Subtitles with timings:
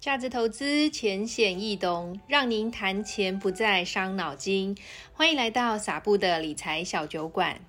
[0.00, 4.76] 价值投资浅显易懂，让您谈钱不再伤脑筋。
[5.12, 7.60] 欢迎来到撒布的理财小酒馆。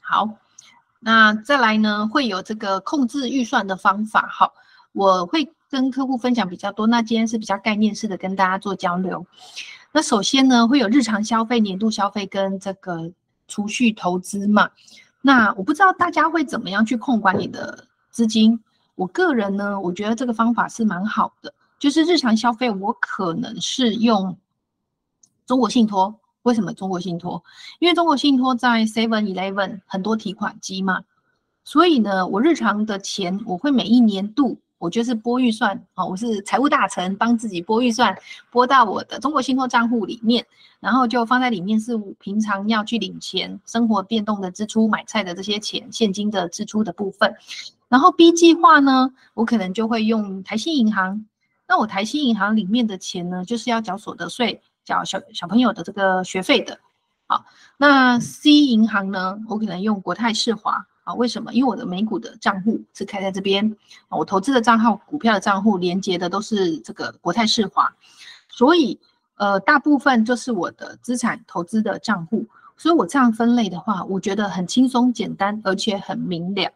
[0.00, 0.28] 好，
[0.98, 4.28] 那再来呢，会有这个控制预算的方法。
[4.28, 4.54] 好，
[4.90, 6.84] 我会跟客户分享比较多。
[6.88, 9.24] 那今天是比较概念式的跟大家做交流。
[9.92, 13.12] 那首先呢，会有日常消费、年度消费跟这个
[13.46, 14.68] 储蓄投资嘛。
[15.22, 18.60] 那我不知道大家会怎么样去控管你的资金。
[18.96, 24.36] 我个人呢，我觉得这个方法是蛮好的，就是日常消费，我可能是用
[25.46, 26.18] 中国信托。
[26.42, 27.42] 为什么中国信托？
[27.80, 31.02] 因为中国信托在 Seven Eleven 很多提款机嘛，
[31.64, 38.16] 所以呢，我日常的钱我会每一年度，我就是拨预算啊，我是财务大臣，帮自己拨预算，
[38.48, 40.46] 拨到我的中国信托账户里面，
[40.78, 47.34] 然后就放在里面，是平常要去领钱、生活变动的支出、买菜的这些钱、现金的支出的部分。
[47.88, 51.26] 然后 B 计划呢，我可能就会用台新银行。
[51.68, 56.78] 那我台新银行里面的钱呢，就是要缴所得税、缴小小朋友的这个学费的。
[57.26, 57.44] 好，
[57.76, 60.86] 那 C 银行呢，我可能用国泰世华。
[61.06, 61.54] 啊，为什么？
[61.54, 63.76] 因为我的美股的账户是开在这边，
[64.08, 67.88] 我投资的账号、股票的账户连接的都是这个国泰世华，
[68.48, 68.98] 所以
[69.36, 72.44] 呃，大部分就是我的资产投资的账户。
[72.76, 76.72] 所以我这样分类的话，我觉得很轻松、简单，而且很明了。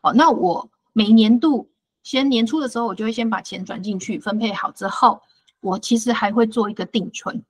[0.00, 1.68] 哦，那我每年度
[2.02, 5.20] 先年初的时候，我就会先把钱转进去，分配好之后，
[5.60, 7.42] 我其实还会做一个定存。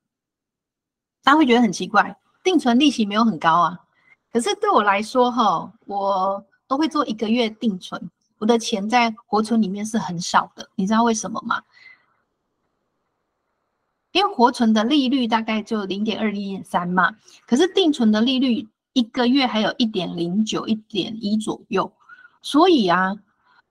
[1.23, 3.79] 大家会觉得很奇怪，定存利息没有很高啊，
[4.33, 11.63] 可是对我来说，哈，我都会做一个月定存，我的钱在活存里面是很少的，你知道为什么吗？
[14.13, 17.15] 因为活存的利率大概就零点二、零点三嘛，
[17.47, 21.93] 可是定存的利率一个月还有一点零九、一点一左右。
[22.51, 23.15] 所以啊，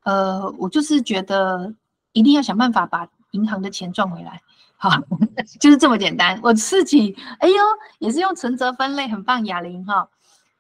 [0.04, 1.74] 呃，我就是觉得
[2.12, 4.40] 一定要想办法把银行的钱赚回来，
[4.76, 4.92] 好，
[5.60, 6.40] 就是这么简单。
[6.44, 7.56] 我自己，哎呦，
[7.98, 10.08] 也是用存折分类，很棒，雅玲哈，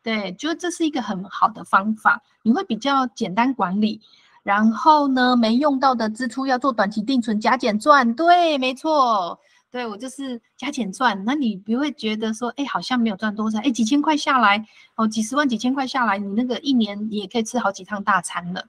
[0.01, 4.01] 对，就这是一个很好的方法，你会比较简单管理。
[4.41, 9.39] 然后呢，没用到的支出要做短期定存，加减赚，对，没错。
[9.77, 18.65] 对，我就是加减赚，那你不会觉得说，哎，好像没有赚多少，哎，几千块下来，哦，几十万、几千块下来，你那个一年你也可以吃好几趟大餐了。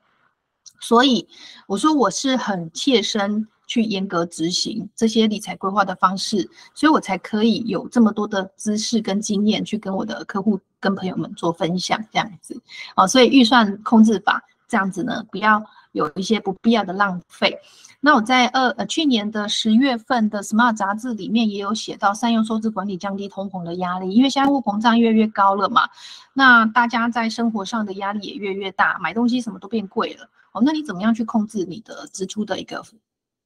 [0.80, 1.26] 所以
[1.66, 12.60] 我说我是很切身去严格执行这些理财规划的方式，所以我才可以有这么多的知识跟经验去跟我的客户、跟朋友们做分享，这样子。
[12.96, 15.64] 哦，所以预算控制法这样子呢，不要
[15.98, 17.58] 有一些不必要的浪费。
[18.00, 25.88] 那我在二呃去年的十月份的 Smart 杂志里面也有写到，善用收支管理降低通膨的压力，因为现在物膨胀越来越高了嘛，
[26.32, 32.84] 那大家在生活上的压力也越来越大，买东西什么都变贵了哦，那你怎么样去控制你的支出的一个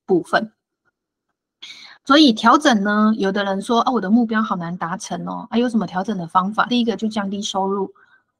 [0.05, 0.53] 部分？
[2.05, 6.67] 所以调整呢，有的人说啊，我的目标好难达成哦，啊，有什么调整的方法？
[6.67, 7.91] 第一个就降低收入，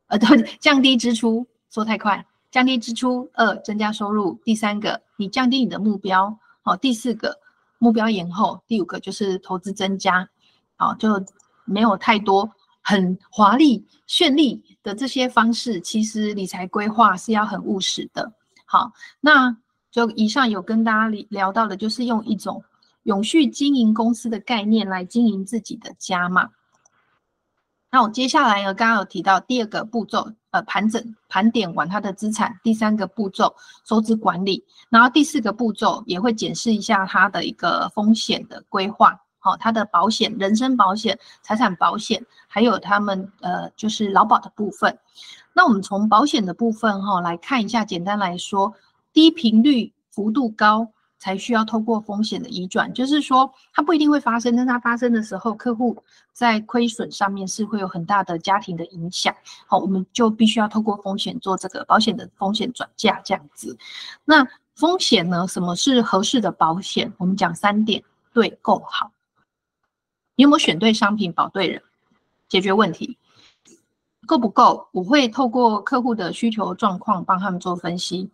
[0.09, 2.27] 呃，对，降低支出，说太快。
[2.53, 4.39] 降低支出，二增加收入。
[4.45, 6.77] 第三个，你降低你的目标，好。
[6.77, 7.41] 第四个，
[7.79, 8.63] 目标延后。
[8.67, 10.29] 第五个就是投资增加，
[10.77, 11.09] 好，就
[11.65, 12.53] 没有太多
[12.83, 15.81] 很华丽绚丽的这些方式。
[15.81, 18.31] 其实理财规划是要很务实的。
[18.67, 19.57] 好，那
[19.91, 22.63] 就以上有跟大家聊到的，就是用一种
[23.05, 26.51] 永续经营公司的概念来经营自己的家嘛。
[27.91, 30.35] 那我接下来呢，刚刚有提到第二个步骤。
[30.53, 33.55] 呃，盘整、盘点完他的资产，第三个步骤
[33.85, 44.99] 收支管理，然后第四个步骤也会检视一下他的一个风险的规划，好，他的保险、人身保险、财产保险，还有他们呃就是劳保的部分。
[45.55, 48.75] 那我们从保险的部分哈来看一下，简单来说，
[49.13, 50.89] 低频率、幅度高。
[51.23, 55.97] 才需要透过风险的移转，就是说它不一定会发生，但它发生的时候，客户
[56.33, 59.33] 在亏损上面是会有很大的家庭的影响。
[59.69, 63.79] 好，我们就必须要透过风险做这个保险的风险转嫁这样子。
[64.25, 65.47] 那风险呢？
[65.47, 67.13] 什么是合适的保险？
[67.19, 68.03] 我们讲三点：
[68.33, 69.13] 对、够、好。
[70.35, 71.81] 你有没有选对商品，保对人，
[72.49, 73.17] 解决问题？
[74.27, 74.89] 够不够？
[74.91, 78.29] 我会透过客户的需求状况帮他们做分析。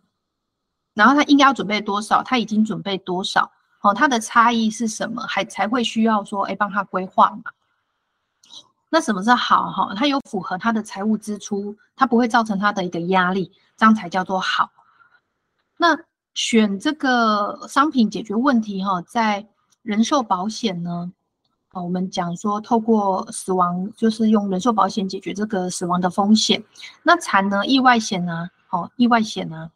[0.99, 2.21] 然后他应该要准备多少？
[2.21, 3.49] 他已经准备多少？
[3.81, 5.21] 哦，他的差异是什么？
[5.21, 7.51] 还才会需要说，哎，帮他规划嘛。
[8.89, 9.71] 那什么是好？
[9.71, 14.69] 哈，他有符合他的财务支出，他不会造成他的一个压力，这样才叫做好。
[15.77, 15.97] 那
[16.33, 19.47] 选这个商品解决问题，哈，在
[19.83, 21.09] 人寿保险呢，
[21.71, 26.61] 我们讲说透过死亡，就是用人寿保险解决这个死亡的风险。
[27.03, 27.65] 那残呢？
[27.65, 28.49] 意外险呢？
[28.71, 29.71] 哦，意外险呢？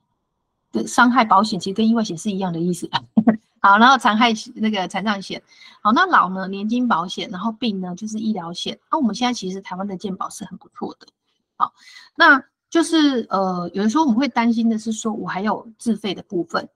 [0.87, 2.89] 伤害保险其实跟意外险是一样的意思，
[3.61, 5.41] 好，然后残害那个残障险，
[5.81, 8.77] 好，那老呢年金保险，然后病呢就是医疗险。
[8.91, 11.07] 那、我们现在其实台湾的健保是很不错的，
[11.55, 11.71] 好，
[12.15, 16.67] 那就是呃有的时候我们会担心的是说我还有自费的部分，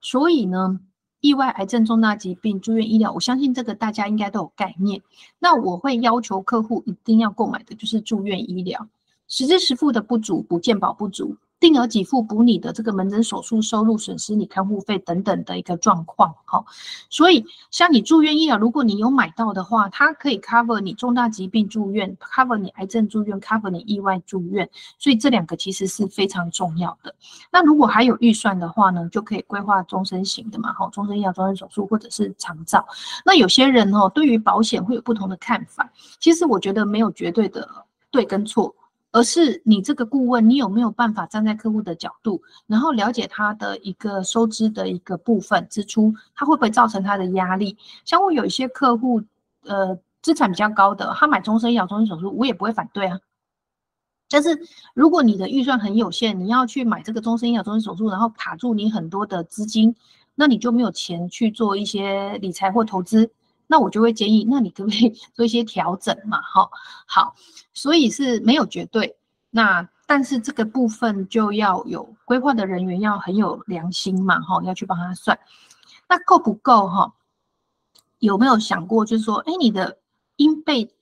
[0.00, 0.80] 所以呢
[1.20, 5.00] 意外、癌症、重大疾病、住院医疗，我相信这个大家应该都有概念。
[5.38, 8.88] 那我会要求客户一定要购买的就是住院医疗，
[9.28, 11.36] 实支实付的不足，补健保不足。
[11.62, 16.64] 定额给付补你的这个门诊手术收入损失，你看护费等等的一个状况，哈，
[17.08, 24.68] 所以像你住院医疗，如果你有买到的话，它可以 cover 你重大疾病住院，cover 你癌症住院，cover 你意外住院，
[24.98, 27.14] 所以这两个其实是非常重要的。
[27.52, 32.84] 那如果还有预算的话呢，就可以规划终身型的嘛，哈，终身医疗、终身手术或者是长照。
[33.24, 35.88] 那有些人哦，对于保险会有不同的看法，
[36.18, 37.68] 其实我觉得没有绝对的
[38.10, 38.74] 对跟错。
[39.12, 47.76] 而是你这个顾问，你有没有办法站在客户的角度，然后了解他的一个收支的一个部分支出，他会不会造成他的压力？
[48.04, 49.22] 像我有一些客户，
[49.64, 53.20] 呃，资产比较高的，他买终身医疗、终身手术，我也不会反对啊。
[54.30, 54.58] 但是
[54.94, 59.94] 如果你的预算很有限，你要去买这个终身医疗、终身手术，然后卡住你很多的资金，
[60.34, 63.30] 那你就没有钱去做一些理财或投资。
[63.72, 66.42] 那我就会建议，那你可不可以 做一些调整嘛？
[66.42, 66.68] 哈，
[67.06, 67.34] 好，
[67.72, 69.16] 所以是没有绝对。
[69.48, 74.38] 那但是这个部分就要有规划的人员要很有良心嘛？
[74.42, 75.38] 哈，要去帮他算。
[76.06, 76.86] 那够不够？
[76.86, 77.14] 哈，
[78.18, 79.96] 有没有想过，就是说，哎，你的
[80.36, 80.92] 应备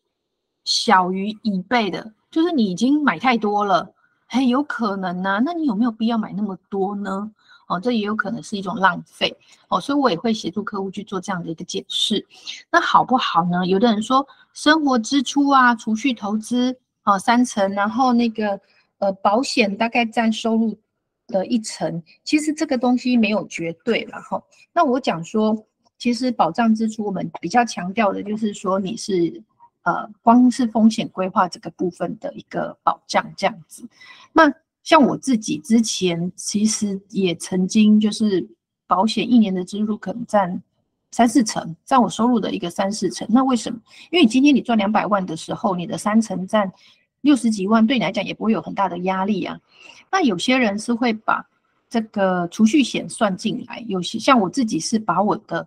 [0.63, 3.93] 小于已备的，就是你已经买太多了，
[4.29, 7.33] 很有可能呢、那你有没有必要买那么多呢？
[7.71, 9.33] 哦，这也有可能是一种浪费
[9.69, 12.27] 哦，所以我也会协助客户去做这样的一个解释。
[12.69, 13.65] 那好不好呢？
[13.65, 18.61] 有的人说生活支出啊，储蓄投资啊三成，然后那个
[18.99, 20.77] 呃保险大概占收入
[21.29, 24.43] 的一成，其实这个东西没有绝对了哈。
[24.73, 25.57] 那我讲说，
[25.97, 29.41] 其实保障支出我们比较强调的就是说你是
[29.85, 33.89] 呃光是风险规划这个部分的一个保障这样子，
[34.33, 34.53] 那。
[34.91, 38.45] 像我自己之前其实也曾经就是
[38.89, 40.61] 保险一年的支出可能占
[41.13, 43.25] 三四成，占我收入的一个三四成。
[43.31, 43.79] 那为什么？
[44.11, 46.73] 因为今天你赚两百万的时候，你的三成占
[47.21, 49.57] 六十几万，对你来讲也不会有很大的压力啊。
[50.11, 51.49] 那有些人是会把
[51.89, 55.65] 这个储蓄险算进来，有些像我自己是把我的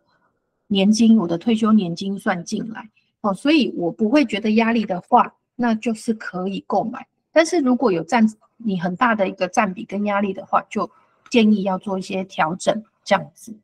[0.68, 2.90] 年金、我的退休年金算进来
[3.22, 7.08] 哦，所以我不会觉得压力的话，那就是可以购买。
[7.31, 8.28] 但是如果有占
[8.63, 10.89] 你很大的一个占比跟压力的话，就
[11.30, 13.57] 建议要做一些调整，这样子。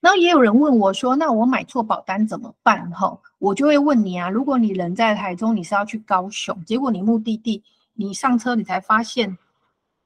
[0.00, 7.62] 然后也有人问我说：“那我买错保单怎么办？”哈，我就会问你啊，如果你人在台中，你是要去高雄，结果你目的地
[7.94, 9.38] 你上车，你才发现，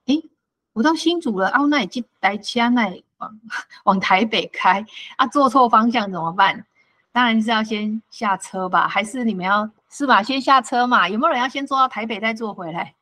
[0.06, 0.22] 诶，
[0.74, 3.40] 我到新竹了，哦，那也进来车，那往
[3.84, 4.84] 往台北开
[5.16, 6.66] 啊，坐错方向怎么办？
[7.12, 9.70] 当然是要先下车吧，还是你们要？
[9.88, 10.22] 是吧？
[10.22, 11.08] 先下车嘛？
[11.08, 12.95] 有没有人要先坐到台北再坐回来？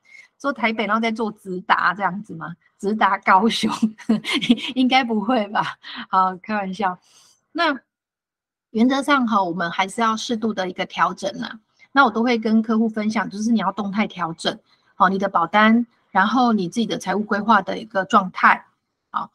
[0.45, 2.55] 做台北然后再做直达这样子吗？
[2.79, 3.73] 直达高雄？
[4.77, 5.79] 应该不会吧？
[6.11, 6.99] 好，开玩笑。
[7.53, 7.75] 那
[8.73, 11.59] 原则上哈，我们还是要适度的一个调整啦。
[11.93, 14.59] 那我都会跟客户分享，就是你要动态调整，
[14.95, 18.67] 好，你的保单，然后你自己的财务规划的一个状态。
[19.09, 19.31] 好，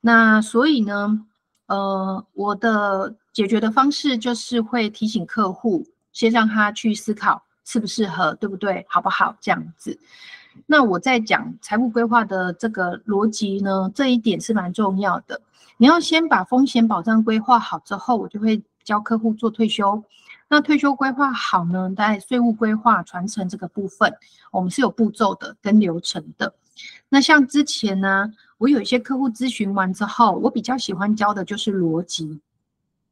[0.00, 1.26] 那所以呢，
[1.66, 5.86] 呃，我的解决的方式就是会提醒客户。
[6.14, 8.86] 先让他去思考适不适合，对不对？
[8.88, 9.36] 好不好？
[9.40, 9.98] 这样子。
[10.66, 15.40] 那我在讲财务规划的这个逻辑呢，这一点是蛮重要的。
[15.76, 20.02] 你要先把风险保障规划好之后，我就会教客户做退休。
[20.48, 24.14] 那退休规划好呢，在税务规划传承这个部分，
[24.52, 26.54] 我们是有步骤的跟流程的。
[27.08, 32.40] 那像之前呢，我有一些客户咨询完之后，我比较喜欢教的就是逻辑。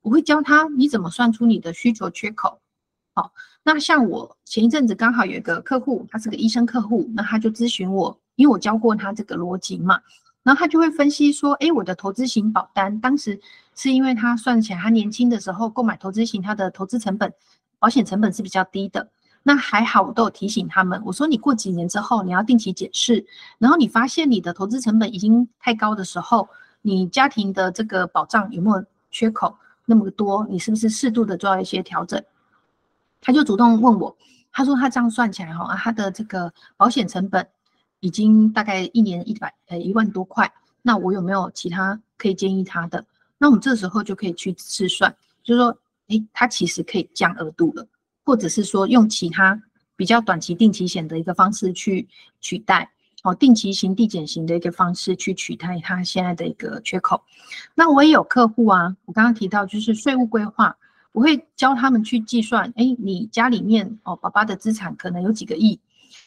[0.03, 2.59] 我会教他你怎么算出你的需求缺口。
[3.15, 3.31] 好，
[3.63, 10.01] 那像我前一阵子刚好有一个客户，他是个医生客户，那他就咨询我，因为我教过他这个逻辑嘛，
[10.43, 13.39] 然后他就会分析说，诶，我的投资型保单当时
[13.75, 17.31] 是因为他算起来，他年轻的时候购买投资型，他的投资成本、
[17.79, 19.07] 保险成本是比较低的。
[19.43, 23.27] 那还好，我都有提醒他们，我说你过几年之后你要定期检视，
[23.59, 26.49] 然后你发现你的投资成本已经太高的时候，
[26.81, 29.55] 你家庭的这个保障有没有缺口
[29.85, 32.23] 那么多，你是不是适度的做一些调整？
[33.23, 34.15] 他就主动问我，
[34.53, 37.49] 他说他这样算起来哈，他的这个保险成本
[38.01, 40.53] 已经大概一年一百呃一万多块，
[40.83, 43.07] 那我有没有其他可以建议他的？
[43.39, 47.87] 那我们这时候就可以去试算，就是说，诶，他其实可以降额度了，
[48.25, 49.63] 或者是说用其他
[49.97, 52.07] 比较短期定期险的一个方式去
[52.41, 52.91] 取代。
[53.25, 57.23] 哦，定期型、递减型的一个方式去取代他现在的一个缺口。
[57.73, 60.77] 那我也有客户啊，我刚刚提到就是税务规划，
[61.13, 65.79] 我会教他们去计算，哎，你家里面哦，爸爸的资产可能有几个亿，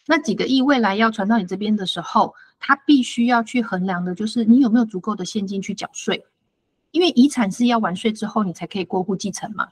[0.06, 6.26] 那几个亿未来要传到你这边的时候，他必须要去衡量的就是你有没有足够的现金去缴税，
[6.92, 9.68] 因为遗产是要完税之后你才可以过户继承嘛。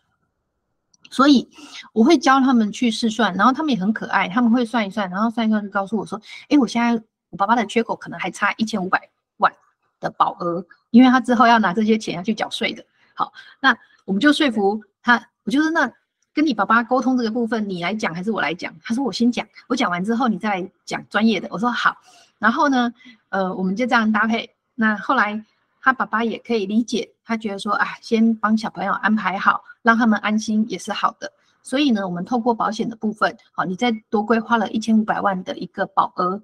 [1.10, 1.48] 所以
[1.94, 7.04] 我会教他们去试算，然后他们也很可爱，他们会算一算，然后算一算就告诉我说，哎，我现在。
[7.30, 9.52] 我爸爸的缺口可能还差一千五百万
[10.00, 12.86] 的保额，因为他之后要拿这些钱要去缴税的。
[13.16, 15.92] 好，那我们就说服他，我就说那
[16.34, 18.74] 跟你爸爸沟通这个部分，你来讲还是我来讲？
[18.84, 21.48] 他说我先讲，我讲完之后你再来讲专业的。
[21.52, 21.96] 我说好，
[22.40, 22.94] 然后呢，
[23.30, 24.50] 呃，我们就这样搭配。
[24.76, 25.44] 那后来
[25.82, 31.32] 他爸爸也可以理解，他觉得说啊，先帮小朋友安排好，让他们安心也是好的。
[31.62, 36.42] 所以呢，我们透过保险的部分，好，你再多规划了一千五百万的一个保额。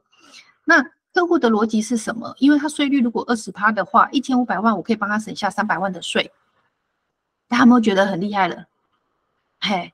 [0.63, 0.81] 那
[1.13, 2.33] 客户的逻辑是什么？
[2.37, 6.31] 因为他税率如果二十趴的话，一千五百万我可以帮他省下三百万的税，
[7.49, 8.63] 大家有没有觉得很厉害了？
[9.59, 9.91] 嘿，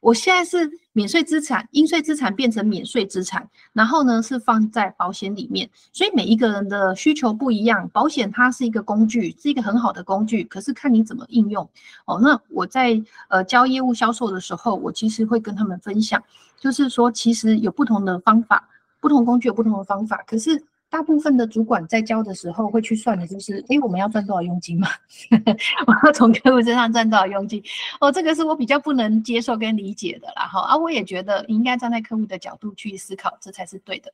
[0.00, 11.68] 我现在是免税资产，应税资产变成免税资产，然后呢是放在保险里面，所以每一个人的需求不一样，保险它是一个工具，是一个很好的工具，可是看你怎么应用
[12.06, 12.18] 哦。
[12.20, 16.20] 那我在呃教业务销售的时候，我其实会跟他们分享，
[16.58, 18.68] 就是说其实有不同的方法。
[19.00, 24.86] 不同工具有不同的方法，可是大部分的主管在教的时候会去算的，就是，哎，我们要赚多少佣金嘛？
[25.88, 27.60] 我要从客户身上赚多少佣金？
[28.00, 30.46] 哦，这个是我比较不能接受跟理解的啦。
[30.46, 34.12] 哈，啊，我也觉得应该站在客户的角度去思考，这才是对的。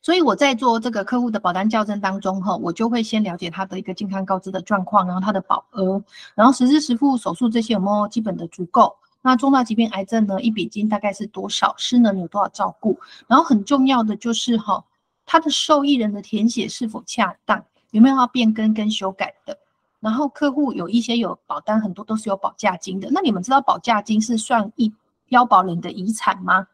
[0.00, 6.00] 所以我在做这个客户的保单校正当中，哈，我就会先了解他的一个健康告知的状况，然后他的保额，
[6.36, 8.96] 然后实支实付手术这些有没有基本的足够。
[9.20, 10.40] 那重大疾病、癌症呢？
[10.40, 11.74] 一笔金大概是多少？
[11.76, 12.96] 失能有多少照顾？
[13.26, 14.82] 然后很重要的就是哈，
[15.30, 17.64] 他的受益人的填写是否恰当？
[17.92, 19.56] 有没有要变更跟修改的？
[20.00, 23.08] 然后客户有一些有保单，很多都是有保价金的。
[23.12, 24.92] 那你们知道保价金是算一
[25.28, 26.66] 腰保人的遗产吗？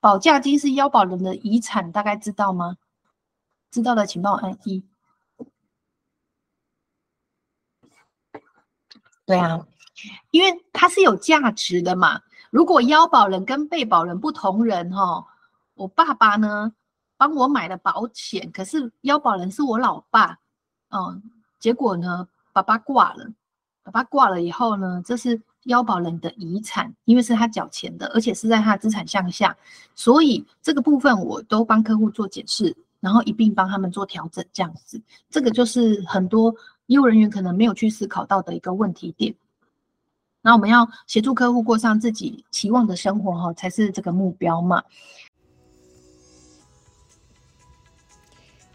[0.00, 2.78] 保价金是腰保人的遗产，大概知道吗？
[3.70, 4.82] 知道的请帮我按一。
[9.24, 9.64] 对啊。
[10.32, 12.22] 因为它是有价值的嘛。
[12.50, 15.24] 如果腰保人跟被保人不同人哈，
[15.74, 16.72] 我爸爸呢
[17.18, 20.38] 帮我买了保险，可是腰保人是我老爸，
[20.90, 21.22] 嗯，
[21.58, 23.30] 结果呢爸爸挂了，
[23.82, 29.54] 爸爸挂了以后呢，这是腰保人的遗产，因为是他缴钱的，而且是在他资产项下，
[29.94, 36.54] 所以这个部分我都帮客户做检视，然后一并帮他们做调整，这样子，这个就是很多
[36.86, 39.34] 业务人员可能没有去思考到的一个问题点。
[40.40, 44.84] 那我们要协助客户过上自己期望的生活，哈，才是这个目标嘛。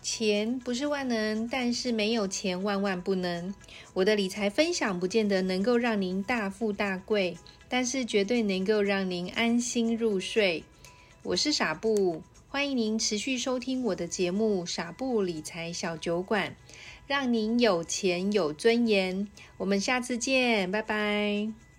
[0.04, 3.56] 钱不是万能，但是没有钱万万不能。
[3.94, 7.38] 我的理财分享不见得能够让您大富大贵，
[7.70, 10.64] 但是绝对能够让您安心入睡。
[11.24, 16.50] 我是傻布，欢迎您持续收听我的节目《傻布理财小酒馆》。
[17.06, 19.28] 让您有钱有尊严。
[19.58, 21.73] 我们下次见，拜拜。